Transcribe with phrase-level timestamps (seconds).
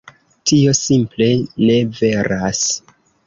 [0.51, 1.27] Tio simple
[1.67, 2.65] ne veras.